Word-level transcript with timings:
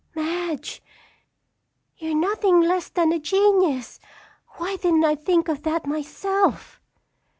"Madge, 0.15 0.81
you're 1.97 2.15
nothing 2.15 2.59
less 2.59 2.89
than 2.89 3.11
a 3.11 3.19
genius! 3.19 3.99
Why 4.57 4.77
didn't 4.77 5.05
I 5.05 5.13
think 5.13 5.47
of 5.47 5.61
that 5.61 5.85
myself?" 5.85 6.81